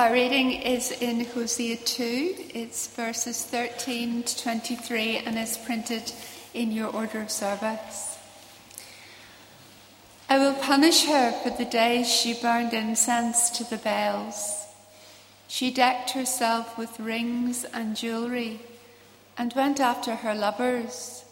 Our 0.00 0.14
reading 0.14 0.52
is 0.52 0.92
in 0.92 1.26
Hosea 1.26 1.76
2. 1.76 2.34
It's 2.54 2.86
verses 2.86 3.44
13 3.44 4.22
to 4.22 4.42
23 4.42 5.18
and 5.18 5.38
is 5.38 5.58
printed 5.58 6.10
in 6.54 6.72
your 6.72 6.88
order 6.88 7.20
of 7.20 7.30
service. 7.30 8.16
I 10.26 10.38
will 10.38 10.54
punish 10.54 11.04
her 11.04 11.32
for 11.32 11.50
the 11.50 11.66
days 11.66 12.08
she 12.08 12.32
burned 12.32 12.72
incense 12.72 13.50
to 13.50 13.64
the 13.64 13.76
Baals. 13.76 14.68
She 15.48 15.70
decked 15.70 16.12
herself 16.12 16.78
with 16.78 16.98
rings 16.98 17.66
and 17.66 17.94
jewelry 17.94 18.60
and 19.36 19.52
went 19.52 19.80
after 19.80 20.14
her 20.14 20.34
lovers. 20.34 21.26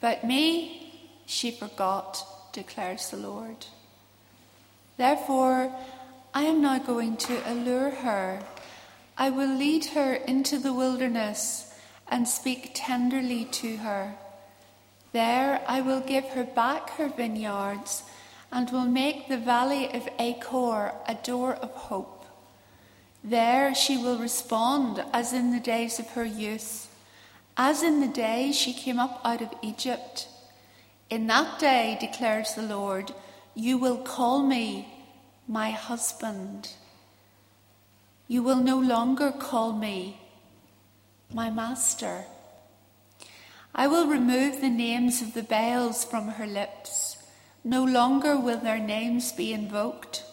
But 0.00 0.22
me 0.22 0.92
she 1.26 1.50
forgot, 1.50 2.24
declares 2.52 3.10
the 3.10 3.16
Lord. 3.16 3.66
Therefore, 4.98 5.72
I 6.38 6.42
am 6.42 6.62
now 6.62 6.78
going 6.78 7.16
to 7.16 7.52
allure 7.52 7.90
her. 7.90 8.40
I 9.16 9.28
will 9.28 9.52
lead 9.52 9.86
her 9.86 10.14
into 10.14 10.56
the 10.60 10.72
wilderness 10.72 11.74
and 12.06 12.28
speak 12.28 12.70
tenderly 12.74 13.44
to 13.46 13.78
her. 13.78 14.14
There 15.10 15.60
I 15.66 15.80
will 15.80 15.98
give 16.00 16.26
her 16.26 16.44
back 16.44 16.90
her 16.90 17.08
vineyards 17.08 18.04
and 18.52 18.70
will 18.70 18.84
make 18.84 19.26
the 19.26 19.36
valley 19.36 19.92
of 19.92 20.08
Achor 20.20 20.92
a 21.08 21.16
door 21.24 21.54
of 21.54 21.72
hope. 21.72 22.24
There 23.24 23.74
she 23.74 23.96
will 23.96 24.20
respond 24.20 25.04
as 25.12 25.32
in 25.32 25.50
the 25.50 25.58
days 25.58 25.98
of 25.98 26.10
her 26.10 26.24
youth, 26.24 26.86
as 27.56 27.82
in 27.82 28.00
the 28.00 28.14
day 28.14 28.52
she 28.52 28.72
came 28.72 29.00
up 29.00 29.20
out 29.24 29.42
of 29.42 29.52
Egypt. 29.60 30.28
In 31.10 31.26
that 31.26 31.58
day, 31.58 31.98
declares 32.00 32.54
the 32.54 32.62
Lord, 32.62 33.12
you 33.56 33.76
will 33.76 33.98
call 33.98 34.44
me 34.44 34.97
my 35.48 35.70
husband. 35.70 36.68
You 38.26 38.42
will 38.42 38.62
no 38.62 38.78
longer 38.78 39.32
call 39.32 39.72
me 39.72 40.20
my 41.32 41.48
master. 41.48 42.26
I 43.74 43.86
will 43.86 44.06
remove 44.06 44.60
the 44.60 44.68
names 44.68 45.22
of 45.22 45.32
the 45.32 45.42
Baals 45.42 46.04
from 46.04 46.28
her 46.28 46.46
lips. 46.46 47.16
No 47.64 47.82
longer 47.82 48.38
will 48.38 48.58
their 48.58 48.78
names 48.78 49.32
be 49.32 49.54
invoked. 49.54 50.24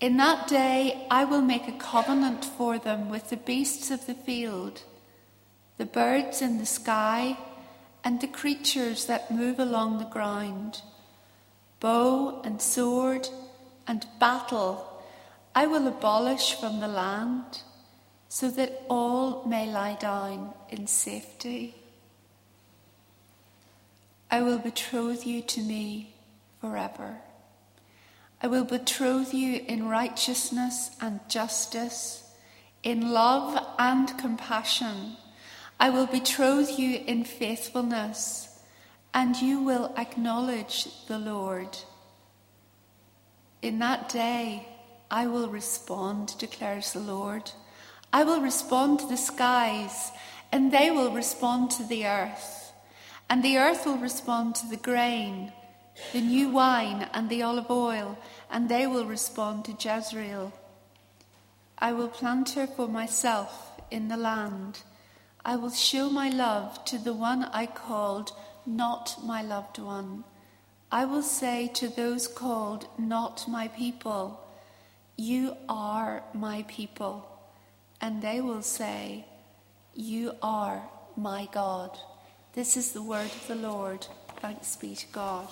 In 0.00 0.16
that 0.18 0.46
day 0.46 1.06
I 1.10 1.24
will 1.24 1.42
make 1.42 1.66
a 1.66 1.72
covenant 1.72 2.44
for 2.44 2.78
them 2.78 3.08
with 3.08 3.30
the 3.30 3.36
beasts 3.36 3.90
of 3.90 4.06
the 4.06 4.14
field, 4.14 4.82
the 5.76 5.86
birds 5.86 6.40
in 6.40 6.58
the 6.58 6.66
sky, 6.66 7.36
and 8.04 8.20
the 8.20 8.28
creatures 8.28 9.06
that 9.06 9.32
move 9.32 9.58
along 9.58 9.98
the 9.98 10.04
ground. 10.04 10.82
Bow 11.80 12.40
and 12.44 12.62
sword 12.62 13.28
and 13.88 14.06
battle 14.20 14.88
I 15.58 15.66
will 15.66 15.88
abolish 15.88 16.54
from 16.54 16.78
the 16.78 16.86
land, 16.86 17.62
so 18.28 18.48
that 18.50 18.82
all 18.88 19.44
may 19.44 19.66
lie 19.66 19.96
down 19.98 20.54
in 20.68 20.86
safety. 20.86 21.74
I 24.30 24.40
will 24.42 24.58
betroth 24.58 25.26
you 25.26 25.42
to 25.42 25.60
me 25.60 26.14
forever. 26.60 27.16
I 28.40 28.46
will 28.46 28.62
betroth 28.62 29.34
you 29.34 29.64
in 29.66 29.88
righteousness 29.88 30.90
and 31.00 31.18
justice, 31.28 32.22
in 32.84 33.10
love 33.10 33.58
and 33.80 34.16
compassion. 34.16 35.16
I 35.80 35.90
will 35.90 36.06
betroth 36.06 36.78
you 36.78 37.02
in 37.04 37.24
faithfulness, 37.24 38.60
and 39.12 39.34
you 39.34 39.60
will 39.60 39.92
acknowledge 39.96 40.86
the 41.08 41.18
Lord. 41.18 41.78
In 43.60 43.80
that 43.80 44.08
day 44.08 44.68
I 45.10 45.26
will 45.26 45.48
respond, 45.48 46.34
declares 46.38 46.92
the 46.92 47.00
Lord. 47.00 47.50
I 48.12 48.22
will 48.22 48.40
respond 48.40 49.00
to 49.00 49.06
the 49.06 49.16
skies, 49.16 50.12
and 50.52 50.72
they 50.72 50.90
will 50.90 51.12
respond 51.12 51.70
to 51.72 51.82
the 51.82 52.06
earth. 52.06 52.72
And 53.28 53.42
the 53.42 53.58
earth 53.58 53.84
will 53.84 53.98
respond 53.98 54.54
to 54.56 54.66
the 54.68 54.76
grain, 54.76 55.52
the 56.12 56.20
new 56.20 56.50
wine, 56.50 57.08
and 57.12 57.28
the 57.28 57.42
olive 57.42 57.70
oil, 57.70 58.16
and 58.50 58.68
they 58.68 58.86
will 58.86 59.06
respond 59.06 59.64
to 59.64 59.76
Jezreel. 59.78 60.52
I 61.78 61.92
will 61.92 62.08
plant 62.08 62.50
her 62.50 62.66
for 62.66 62.88
myself 62.88 63.72
in 63.90 64.08
the 64.08 64.16
land. 64.16 64.82
I 65.44 65.56
will 65.56 65.70
show 65.70 66.08
my 66.08 66.28
love 66.28 66.84
to 66.86 66.98
the 66.98 67.14
one 67.14 67.44
I 67.44 67.66
called 67.66 68.32
not 68.64 69.16
my 69.24 69.42
loved 69.42 69.78
one 69.78 70.24
I 70.90 71.04
will 71.04 71.22
say 71.22 71.68
to 71.74 71.88
those 71.88 72.26
called 72.26 72.86
not 72.98 73.46
my 73.46 73.68
people, 73.68 74.40
You 75.16 75.56
are 75.68 76.22
my 76.32 76.64
people. 76.66 77.28
And 78.00 78.22
they 78.22 78.40
will 78.40 78.62
say, 78.62 79.26
You 79.94 80.32
are 80.42 80.82
my 81.16 81.48
God. 81.52 81.98
This 82.54 82.76
is 82.76 82.92
the 82.92 83.02
word 83.02 83.26
of 83.26 83.46
the 83.48 83.54
Lord. 83.54 84.06
Thanks 84.40 84.76
be 84.76 84.94
to 84.94 85.06
God. 85.08 85.48